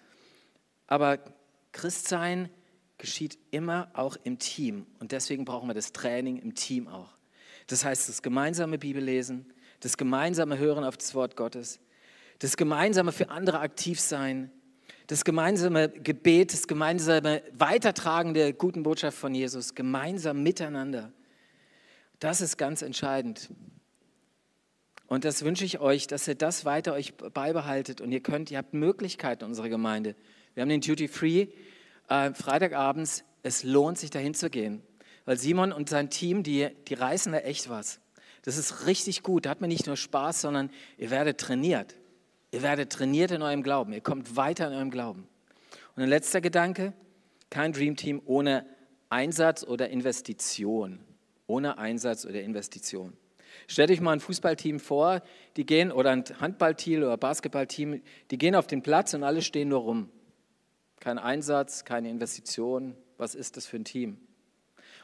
Aber 0.86 1.18
Christsein 1.72 2.48
geschieht 2.98 3.38
immer 3.50 3.90
auch 3.94 4.16
im 4.22 4.38
Team 4.38 4.86
und 5.00 5.12
deswegen 5.12 5.44
brauchen 5.44 5.68
wir 5.68 5.74
das 5.74 5.92
Training 5.92 6.38
im 6.38 6.54
Team 6.54 6.86
auch. 6.86 7.16
Das 7.66 7.84
heißt, 7.84 8.08
das 8.08 8.22
gemeinsame 8.22 8.78
Bibellesen, 8.78 9.52
das 9.80 9.96
gemeinsame 9.96 10.58
Hören 10.58 10.84
auf 10.84 10.96
das 10.96 11.14
Wort 11.14 11.36
Gottes, 11.36 11.80
das 12.38 12.56
gemeinsame 12.56 13.12
für 13.12 13.30
andere 13.30 13.60
aktiv 13.60 14.00
sein, 14.00 14.50
das 15.08 15.24
gemeinsame 15.24 15.88
Gebet, 15.88 16.52
das 16.52 16.68
gemeinsame 16.68 17.42
Weitertragen 17.52 18.34
der 18.34 18.52
guten 18.52 18.82
Botschaft 18.82 19.18
von 19.18 19.34
Jesus, 19.34 19.74
gemeinsam 19.74 20.42
miteinander. 20.42 21.12
Das 22.20 22.40
ist 22.40 22.56
ganz 22.56 22.82
entscheidend. 22.82 23.50
Und 25.12 25.26
das 25.26 25.44
wünsche 25.44 25.66
ich 25.66 25.78
euch, 25.78 26.06
dass 26.06 26.26
ihr 26.26 26.34
das 26.34 26.64
weiter 26.64 26.94
euch 26.94 27.14
beibehaltet. 27.14 28.00
Und 28.00 28.12
ihr 28.12 28.22
könnt, 28.22 28.50
ihr 28.50 28.56
habt 28.56 28.72
Möglichkeiten 28.72 29.44
in 29.44 29.50
unserer 29.50 29.68
Gemeinde. 29.68 30.16
Wir 30.54 30.62
haben 30.62 30.70
den 30.70 30.80
Duty 30.80 31.06
Free 31.06 31.48
äh, 32.08 32.32
Freitagabends. 32.32 33.22
Es 33.42 33.62
lohnt 33.62 33.98
sich, 33.98 34.08
dahin 34.08 34.32
zu 34.32 34.48
gehen. 34.48 34.80
Weil 35.26 35.36
Simon 35.36 35.70
und 35.70 35.90
sein 35.90 36.08
Team, 36.08 36.42
die, 36.42 36.70
die 36.88 36.94
reißen 36.94 37.30
da 37.30 37.40
echt 37.40 37.68
was. 37.68 38.00
Das 38.40 38.56
ist 38.56 38.86
richtig 38.86 39.22
gut. 39.22 39.44
Da 39.44 39.50
hat 39.50 39.60
man 39.60 39.68
nicht 39.68 39.86
nur 39.86 39.98
Spaß, 39.98 40.40
sondern 40.40 40.70
ihr 40.96 41.10
werdet 41.10 41.38
trainiert. 41.38 41.94
Ihr 42.50 42.62
werdet 42.62 42.90
trainiert 42.90 43.32
in 43.32 43.42
eurem 43.42 43.62
Glauben. 43.62 43.92
Ihr 43.92 44.00
kommt 44.00 44.34
weiter 44.36 44.68
in 44.68 44.72
eurem 44.72 44.90
Glauben. 44.90 45.28
Und 45.94 46.04
ein 46.04 46.08
letzter 46.08 46.40
Gedanke: 46.40 46.94
kein 47.50 47.74
Dream 47.74 47.96
Team 47.96 48.22
ohne 48.24 48.64
Einsatz 49.10 49.62
oder 49.62 49.90
Investition. 49.90 51.00
Ohne 51.46 51.76
Einsatz 51.76 52.24
oder 52.24 52.40
Investition. 52.40 53.12
Stellt 53.66 53.90
euch 53.90 54.00
mal 54.00 54.12
ein 54.12 54.20
Fußballteam 54.20 54.80
vor, 54.80 55.22
die 55.56 55.66
gehen, 55.66 55.92
oder 55.92 56.10
ein 56.10 56.24
Handballteam 56.40 57.02
oder 57.02 57.16
Basketballteam, 57.16 58.02
die 58.30 58.38
gehen 58.38 58.54
auf 58.54 58.66
den 58.66 58.82
Platz 58.82 59.14
und 59.14 59.22
alle 59.24 59.42
stehen 59.42 59.68
nur 59.68 59.80
rum. 59.80 60.10
Kein 61.00 61.18
Einsatz, 61.18 61.84
keine 61.84 62.10
Investition. 62.10 62.96
Was 63.18 63.34
ist 63.34 63.56
das 63.56 63.66
für 63.66 63.76
ein 63.76 63.84
Team? 63.84 64.18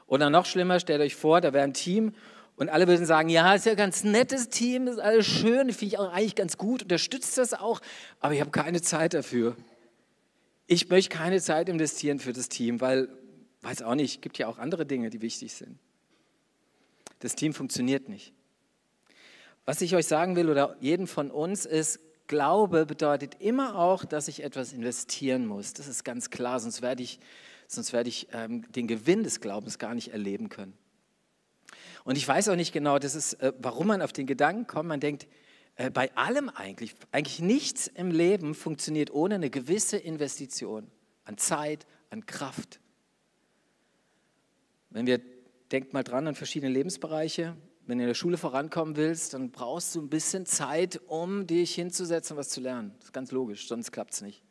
Oder 0.07 0.31
noch 0.31 0.47
schlimmer, 0.47 0.81
stellt 0.81 1.01
euch 1.01 1.15
vor, 1.15 1.41
da 1.41 1.53
wäre 1.53 1.65
ein 1.65 1.75
Team 1.75 2.15
und 2.57 2.71
alle 2.71 2.89
würden 2.89 3.07
sagen, 3.07 3.29
ja, 3.29 3.55
ist 3.55 3.67
ja 3.67 3.73
ein 3.73 3.79
ganz 3.79 4.03
nettes 4.03 4.49
Team, 4.49 4.89
ist 4.89 4.99
alles 4.99 5.27
schön, 5.27 5.73
finde 5.73 5.87
ich 5.87 5.99
auch 5.99 6.13
eigentlich 6.13 6.35
ganz 6.35 6.57
gut, 6.57 6.83
unterstützt 6.83 7.39
das 7.39 7.55
auch, 7.55 7.81
aber 8.19 8.35
ich 8.35 8.41
habe 8.41 8.51
keine 8.51 8.83
Zeit 8.83 9.15
dafür. 9.15 9.57
Ich 10.67 10.89
möchte 10.89 11.15
keine 11.17 11.41
Zeit 11.41 11.69
investieren 11.69 12.19
für 12.19 12.33
das 12.33 12.49
Team, 12.49 12.81
weil, 12.81 13.09
weiß 13.63 13.83
auch 13.83 13.95
nicht, 13.95 14.23
gibt 14.23 14.39
ja 14.39 14.49
auch 14.49 14.59
andere 14.59 14.87
Dinge, 14.87 15.11
die 15.11 15.23
wichtig 15.23 15.53
sind. 15.53 15.79
Das 17.21 17.37
Team 17.37 17.55
funktioniert 17.55 18.09
nicht. 18.09 18.33
Was 19.69 19.83
ich 19.83 19.95
euch 19.95 20.07
sagen 20.07 20.35
will 20.35 20.49
oder 20.49 20.79
jedem 20.81 21.07
von 21.07 21.31
uns 21.31 21.67
ist, 21.67 22.01
Glaube 22.27 22.87
bedeutet 22.87 23.37
immer 23.39 23.79
auch, 23.79 24.07
dass 24.07 24.27
ich 24.27 24.43
etwas 24.43 24.73
investieren 24.73 25.45
muss. 25.45 25.75
Das 25.75 25.89
ist 25.89 26.05
ganz 26.05 26.31
klar, 26.31 26.59
sonst 26.59 26.81
werde 26.81 27.03
ich, 27.03 27.21
sonst 27.67 27.93
werde 27.93 28.09
ich 28.09 28.29
ähm, 28.33 28.63
den 28.73 28.87
Gewinn 28.87 29.25
des 29.25 29.43
Glaubens 29.43 29.79
gar 29.79 29.95
nicht 29.95 30.09
erleben 30.09 30.49
können. 30.49 30.73
Und 32.05 32.17
ich 32.17 32.27
weiß 32.27 32.49
auch 32.49 32.57
nicht 32.57 32.73
genau, 32.73 32.99
das 32.99 33.15
ist, 33.15 33.35
äh, 33.35 33.53
warum 33.59 33.89
man 33.89 34.01
auf 34.01 34.15
den 34.15 34.27
Gedanken 34.27 34.67
kommt. 34.67 34.89
Man 34.89 35.01
denkt, 35.01 35.29
äh, 35.77 35.91
bei 35.91 36.17
allem 36.17 36.49
eigentlich, 36.49 36.95
eigentlich 37.13 37.41
nichts 37.41 37.89
im 37.89 38.11
Leben 38.11 38.55
funktioniert 38.55 39.11
ohne 39.11 39.35
eine 39.35 39.51
gewisse 39.51 39.99
Investition 39.99 40.91
an 41.27 41.37
Zeit, 41.37 41.87
an 42.09 42.25
Kraft. 42.25 42.81
Wenn 44.89 45.07
wir, 45.07 45.21
denkt 45.71 45.93
mal 45.93 46.05
dran 46.05 46.27
an 46.27 46.35
verschiedene 46.35 46.73
Lebensbereiche, 46.73 47.55
wenn 47.89 47.99
du 47.99 48.05
in 48.05 48.09
der 48.09 48.15
Schule 48.15 48.37
vorankommen 48.37 48.97
willst, 48.97 49.33
dann 49.33 49.51
brauchst 49.51 49.95
du 49.95 50.03
ein 50.03 50.11
bisschen 50.11 50.45
Zeit, 50.45 51.01
um 51.07 51.47
dich 51.47 51.75
hinzusetzen 51.75 52.37
und 52.37 52.41
was 52.41 52.51
zu 52.51 52.61
lernen. 52.61 52.93
Das 52.99 53.07
ist 53.07 53.13
ganz 53.15 53.33
logisch, 53.33 53.67
sonst 53.67 53.93
klappt 53.93 54.13
es 54.13 54.21
nicht. 54.21 54.43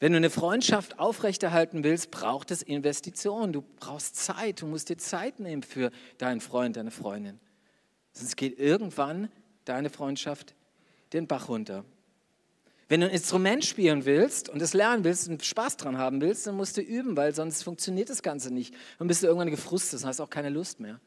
Wenn 0.00 0.12
du 0.12 0.18
eine 0.18 0.28
Freundschaft 0.28 0.98
aufrechterhalten 0.98 1.82
willst, 1.82 2.10
braucht 2.10 2.50
es 2.50 2.60
Investitionen. 2.60 3.54
Du 3.54 3.62
brauchst 3.62 4.16
Zeit. 4.16 4.60
Du 4.60 4.66
musst 4.66 4.90
dir 4.90 4.98
Zeit 4.98 5.40
nehmen 5.40 5.62
für 5.62 5.90
deinen 6.18 6.42
Freund, 6.42 6.76
deine 6.76 6.90
Freundin. 6.90 7.40
Sonst 8.12 8.36
geht 8.36 8.58
irgendwann 8.58 9.30
deine 9.64 9.88
Freundschaft 9.88 10.54
den 11.14 11.26
Bach 11.26 11.48
runter. 11.48 11.86
Wenn 12.88 13.00
du 13.00 13.06
ein 13.06 13.12
Instrument 13.14 13.64
spielen 13.64 14.04
willst 14.04 14.50
und 14.50 14.60
es 14.60 14.74
lernen 14.74 15.04
willst 15.04 15.26
und 15.30 15.42
Spaß 15.42 15.78
dran 15.78 15.96
haben 15.96 16.20
willst, 16.20 16.46
dann 16.46 16.56
musst 16.56 16.76
du 16.76 16.82
üben, 16.82 17.16
weil 17.16 17.34
sonst 17.34 17.62
funktioniert 17.62 18.10
das 18.10 18.22
Ganze 18.22 18.52
nicht. 18.52 18.74
Dann 18.98 19.08
bist 19.08 19.22
du 19.22 19.26
irgendwann 19.26 19.50
gefrustet 19.50 20.02
und 20.02 20.06
hast 20.06 20.20
auch 20.20 20.30
keine 20.30 20.50
Lust 20.50 20.80
mehr. 20.80 21.00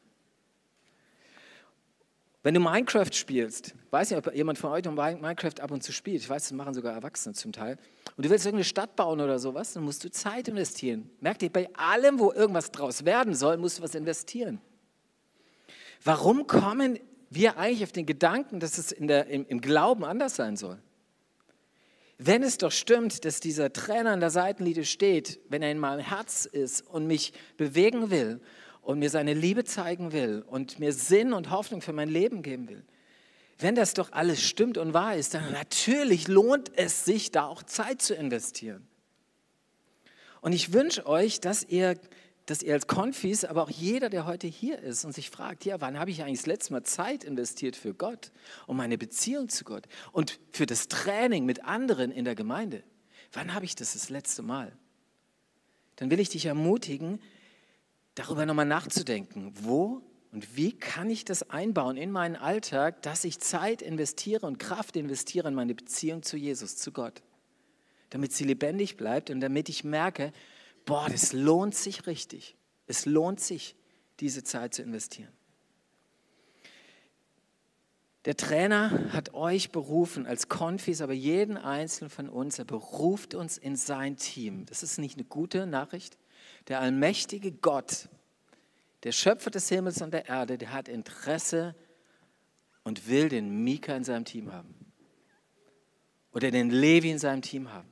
Wenn 2.42 2.54
du 2.54 2.60
Minecraft 2.60 3.12
spielst, 3.12 3.74
weiß 3.90 4.10
nicht, 4.10 4.26
ob 4.26 4.34
jemand 4.34 4.58
von 4.58 4.70
euch 4.70 4.84
noch 4.84 4.94
Minecraft 4.94 5.60
ab 5.60 5.70
und 5.70 5.82
zu 5.82 5.92
spielt, 5.92 6.22
ich 6.22 6.28
weiß, 6.28 6.44
das 6.44 6.52
machen 6.52 6.72
sogar 6.72 6.94
Erwachsene 6.94 7.34
zum 7.34 7.52
Teil, 7.52 7.76
und 8.16 8.24
du 8.24 8.30
willst 8.30 8.46
irgendeine 8.46 8.64
Stadt 8.64 8.96
bauen 8.96 9.20
oder 9.20 9.38
sowas, 9.38 9.74
dann 9.74 9.84
musst 9.84 10.04
du 10.04 10.10
Zeit 10.10 10.48
investieren. 10.48 11.10
Merkt 11.20 11.42
ihr, 11.42 11.50
bei 11.50 11.68
allem, 11.74 12.18
wo 12.18 12.32
irgendwas 12.32 12.70
draus 12.70 13.04
werden 13.04 13.34
soll, 13.34 13.58
musst 13.58 13.78
du 13.78 13.82
was 13.82 13.94
investieren. 13.94 14.60
Warum 16.02 16.46
kommen 16.46 16.98
wir 17.30 17.56
eigentlich 17.56 17.84
auf 17.84 17.92
den 17.92 18.06
Gedanken, 18.06 18.60
dass 18.60 18.76
es 18.76 18.94
der, 18.98 19.28
im, 19.28 19.46
im 19.46 19.60
Glauben 19.60 20.04
anders 20.04 20.36
sein 20.36 20.56
soll. 20.56 20.78
Wenn 22.18 22.42
es 22.42 22.58
doch 22.58 22.72
stimmt, 22.72 23.24
dass 23.24 23.40
dieser 23.40 23.72
Trainer 23.72 24.10
an 24.10 24.20
der 24.20 24.30
Seitenlinie 24.30 24.84
steht, 24.84 25.40
wenn 25.48 25.62
er 25.62 25.70
in 25.70 25.78
meinem 25.78 26.00
Herz 26.00 26.44
ist 26.44 26.82
und 26.82 27.06
mich 27.06 27.32
bewegen 27.56 28.10
will 28.10 28.40
und 28.82 28.98
mir 28.98 29.10
seine 29.10 29.34
Liebe 29.34 29.64
zeigen 29.64 30.12
will 30.12 30.44
und 30.46 30.78
mir 30.78 30.92
Sinn 30.92 31.32
und 31.32 31.50
Hoffnung 31.50 31.82
für 31.82 31.92
mein 31.92 32.08
Leben 32.08 32.42
geben 32.42 32.68
will, 32.68 32.84
wenn 33.58 33.74
das 33.74 33.94
doch 33.94 34.12
alles 34.12 34.42
stimmt 34.42 34.78
und 34.78 34.94
wahr 34.94 35.16
ist, 35.16 35.34
dann 35.34 35.52
natürlich 35.52 36.28
lohnt 36.28 36.72
es 36.76 37.04
sich, 37.04 37.30
da 37.30 37.46
auch 37.46 37.62
Zeit 37.62 38.00
zu 38.00 38.14
investieren. 38.14 38.86
Und 40.40 40.52
ich 40.52 40.72
wünsche 40.72 41.06
euch, 41.06 41.40
dass 41.40 41.62
ihr, 41.64 41.98
dass 42.46 42.62
ihr 42.62 42.72
als 42.72 42.86
Konfis, 42.86 43.44
aber 43.44 43.62
auch 43.62 43.70
jeder, 43.70 44.08
der 44.08 44.24
heute 44.24 44.46
hier 44.46 44.78
ist 44.78 45.04
und 45.04 45.12
sich 45.12 45.28
fragt, 45.28 45.66
ja, 45.66 45.80
wann 45.80 45.98
habe 45.98 46.10
ich 46.10 46.22
eigentlich 46.22 46.38
das 46.38 46.46
letzte 46.46 46.72
Mal 46.72 46.84
Zeit 46.84 47.22
investiert 47.22 47.76
für 47.76 47.92
Gott 47.92 48.32
und 48.66 48.78
meine 48.78 48.96
Beziehung 48.96 49.50
zu 49.50 49.64
Gott 49.64 49.86
und 50.12 50.40
für 50.50 50.64
das 50.64 50.88
Training 50.88 51.44
mit 51.44 51.64
anderen 51.64 52.10
in 52.10 52.24
der 52.24 52.34
Gemeinde? 52.34 52.82
Wann 53.32 53.52
habe 53.52 53.66
ich 53.66 53.76
das 53.76 53.92
das 53.92 54.08
letzte 54.08 54.42
Mal? 54.42 54.72
Dann 55.96 56.10
will 56.10 56.18
ich 56.18 56.30
dich 56.30 56.46
ermutigen, 56.46 57.20
darüber 58.20 58.46
nochmal 58.46 58.66
nachzudenken. 58.66 59.52
Wo 59.62 60.02
und 60.32 60.56
wie 60.56 60.72
kann 60.72 61.10
ich 61.10 61.24
das 61.24 61.50
einbauen 61.50 61.96
in 61.96 62.12
meinen 62.12 62.36
Alltag, 62.36 63.02
dass 63.02 63.24
ich 63.24 63.40
Zeit 63.40 63.82
investiere 63.82 64.46
und 64.46 64.58
Kraft 64.58 64.96
investiere 64.96 65.48
in 65.48 65.54
meine 65.54 65.74
Beziehung 65.74 66.22
zu 66.22 66.36
Jesus, 66.36 66.76
zu 66.76 66.92
Gott? 66.92 67.22
Damit 68.10 68.32
sie 68.32 68.44
lebendig 68.44 68.96
bleibt 68.96 69.30
und 69.30 69.40
damit 69.40 69.68
ich 69.68 69.82
merke, 69.82 70.32
boah, 70.84 71.08
das 71.10 71.32
lohnt 71.32 71.74
sich 71.74 72.06
richtig. 72.06 72.56
Es 72.86 73.06
lohnt 73.06 73.40
sich, 73.40 73.74
diese 74.20 74.44
Zeit 74.44 74.74
zu 74.74 74.82
investieren. 74.82 75.32
Der 78.26 78.36
Trainer 78.36 79.12
hat 79.12 79.32
euch 79.32 79.72
berufen 79.72 80.26
als 80.26 80.48
Konfis, 80.48 81.00
aber 81.00 81.14
jeden 81.14 81.56
einzelnen 81.56 82.10
von 82.10 82.28
uns, 82.28 82.58
er 82.58 82.66
beruft 82.66 83.34
uns 83.34 83.56
in 83.56 83.76
sein 83.76 84.16
Team. 84.16 84.66
Das 84.66 84.82
ist 84.82 84.98
nicht 84.98 85.16
eine 85.16 85.24
gute 85.24 85.66
Nachricht. 85.66 86.18
Der 86.68 86.80
allmächtige 86.80 87.52
Gott 87.52 88.08
der 89.02 89.12
Schöpfer 89.12 89.50
des 89.50 89.68
Himmels 89.68 90.02
und 90.02 90.12
der 90.12 90.28
Erde, 90.28 90.58
der 90.58 90.72
hat 90.72 90.88
Interesse 90.88 91.74
und 92.84 93.08
will 93.08 93.28
den 93.28 93.64
Mika 93.64 93.96
in 93.96 94.04
seinem 94.04 94.24
Team 94.24 94.52
haben. 94.52 94.74
Oder 96.32 96.50
den 96.50 96.70
Levi 96.70 97.10
in 97.10 97.18
seinem 97.18 97.42
Team 97.42 97.72
haben. 97.72 97.88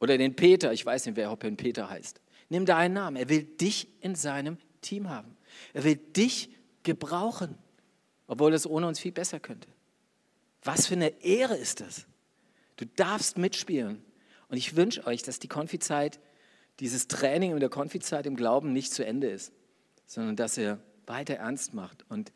Oder 0.00 0.16
den 0.16 0.36
Peter, 0.36 0.72
ich 0.72 0.86
weiß 0.86 1.06
nicht, 1.06 1.16
wer 1.16 1.30
Hoppen 1.30 1.56
Peter 1.56 1.90
heißt. 1.90 2.20
Nimm 2.48 2.64
da 2.64 2.78
einen 2.78 2.94
Namen. 2.94 3.16
Er 3.16 3.28
will 3.28 3.42
dich 3.42 3.88
in 4.00 4.14
seinem 4.14 4.56
Team 4.80 5.08
haben. 5.08 5.36
Er 5.74 5.84
will 5.84 5.96
dich 5.96 6.50
gebrauchen, 6.84 7.58
obwohl 8.26 8.54
es 8.54 8.66
ohne 8.66 8.86
uns 8.86 9.00
viel 9.00 9.12
besser 9.12 9.40
könnte. 9.40 9.68
Was 10.62 10.86
für 10.86 10.94
eine 10.94 11.22
Ehre 11.22 11.56
ist 11.56 11.80
das? 11.80 12.06
Du 12.76 12.86
darfst 12.86 13.36
mitspielen. 13.36 14.02
Und 14.48 14.56
ich 14.56 14.76
wünsche 14.76 15.06
euch, 15.06 15.22
dass 15.22 15.40
die 15.40 15.48
Konfizeit, 15.48 16.20
dieses 16.80 17.08
Training 17.08 17.52
in 17.52 17.60
der 17.60 17.68
Konfizeit 17.68 18.26
im 18.26 18.36
Glauben 18.36 18.72
nicht 18.72 18.92
zu 18.92 19.04
Ende 19.04 19.28
ist 19.28 19.52
sondern 20.08 20.36
dass 20.36 20.58
er 20.58 20.80
weiter 21.06 21.34
ernst 21.34 21.74
macht 21.74 22.04
und 22.08 22.32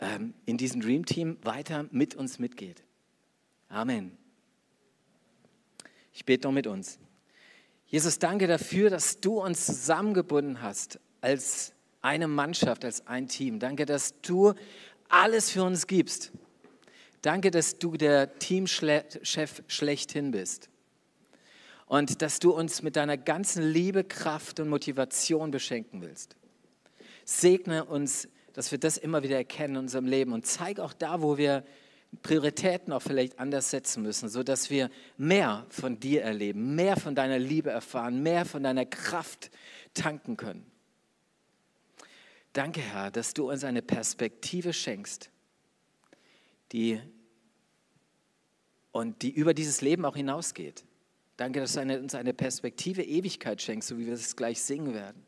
ähm, 0.00 0.34
in 0.44 0.58
diesem 0.58 0.82
Dream 0.82 1.06
Team 1.06 1.38
weiter 1.42 1.86
mit 1.90 2.14
uns 2.14 2.38
mitgeht. 2.38 2.82
Amen. 3.68 4.18
Ich 6.12 6.24
bete 6.24 6.46
noch 6.46 6.52
mit 6.52 6.66
uns. 6.66 6.98
Jesus, 7.86 8.18
danke 8.18 8.46
dafür, 8.46 8.90
dass 8.90 9.20
du 9.20 9.40
uns 9.40 9.66
zusammengebunden 9.66 10.60
hast 10.60 10.98
als 11.20 11.72
eine 12.02 12.28
Mannschaft, 12.28 12.84
als 12.84 13.06
ein 13.06 13.28
Team. 13.28 13.60
Danke, 13.60 13.86
dass 13.86 14.20
du 14.20 14.54
alles 15.08 15.50
für 15.50 15.62
uns 15.62 15.86
gibst. 15.86 16.32
Danke, 17.22 17.50
dass 17.50 17.78
du 17.78 17.96
der 17.96 18.38
Teamchef 18.38 19.62
schlechthin 19.68 20.32
bist. 20.32 20.68
Und 21.86 22.22
dass 22.22 22.38
du 22.38 22.52
uns 22.52 22.82
mit 22.82 22.96
deiner 22.96 23.16
ganzen 23.16 23.62
Liebe, 23.62 24.04
Kraft 24.04 24.58
und 24.60 24.68
Motivation 24.68 25.50
beschenken 25.50 26.00
willst. 26.00 26.36
Segne 27.24 27.84
uns, 27.84 28.28
dass 28.52 28.70
wir 28.70 28.78
das 28.78 28.96
immer 28.96 29.22
wieder 29.22 29.36
erkennen 29.36 29.74
in 29.74 29.80
unserem 29.82 30.06
Leben 30.06 30.32
und 30.32 30.46
zeige 30.46 30.82
auch 30.82 30.92
da, 30.92 31.20
wo 31.22 31.36
wir 31.36 31.64
Prioritäten 32.22 32.92
auch 32.92 33.02
vielleicht 33.02 33.38
anders 33.38 33.70
setzen 33.70 34.02
müssen, 34.02 34.28
sodass 34.28 34.70
wir 34.70 34.90
mehr 35.16 35.66
von 35.68 35.98
dir 35.98 36.22
erleben, 36.22 36.74
mehr 36.74 36.96
von 36.96 37.14
deiner 37.14 37.38
Liebe 37.38 37.70
erfahren, 37.70 38.22
mehr 38.22 38.44
von 38.44 38.62
deiner 38.62 38.86
Kraft 38.86 39.50
tanken 39.94 40.36
können. 40.36 40.64
Danke, 42.52 42.80
Herr, 42.80 43.10
dass 43.10 43.34
du 43.34 43.50
uns 43.50 43.64
eine 43.64 43.82
Perspektive 43.82 44.72
schenkst, 44.72 45.28
die 46.70 47.00
und 48.92 49.22
die 49.22 49.32
über 49.32 49.54
dieses 49.54 49.80
Leben 49.80 50.04
auch 50.04 50.14
hinausgeht. 50.14 50.84
Danke, 51.36 51.60
dass 51.60 51.72
du 51.72 51.80
uns 51.80 52.14
eine 52.14 52.32
Perspektive 52.32 53.02
Ewigkeit 53.02 53.60
schenkst, 53.60 53.88
so 53.88 53.98
wie 53.98 54.06
wir 54.06 54.14
es 54.14 54.36
gleich 54.36 54.62
singen 54.62 54.94
werden. 54.94 55.24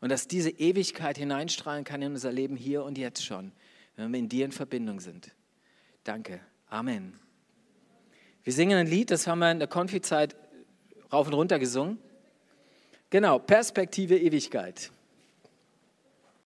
Und 0.00 0.10
dass 0.10 0.28
diese 0.28 0.50
Ewigkeit 0.50 1.18
hineinstrahlen 1.18 1.84
kann 1.84 2.02
in 2.02 2.12
unser 2.12 2.32
Leben 2.32 2.56
hier 2.56 2.84
und 2.84 2.98
jetzt 2.98 3.24
schon, 3.24 3.52
wenn 3.96 4.12
wir 4.12 4.18
in 4.18 4.28
dir 4.28 4.44
in 4.44 4.52
Verbindung 4.52 5.00
sind. 5.00 5.32
Danke. 6.04 6.40
Amen. 6.68 7.18
Wir 8.44 8.52
singen 8.52 8.76
ein 8.76 8.86
Lied, 8.86 9.10
das 9.10 9.26
haben 9.26 9.38
wir 9.38 9.50
in 9.50 9.58
der 9.58 9.68
Konfizeit 9.68 10.34
rauf 11.12 11.26
und 11.28 11.34
runter 11.34 11.58
gesungen. 11.58 11.98
Genau, 13.10 13.38
Perspektive 13.38 14.18
Ewigkeit. 14.18 14.90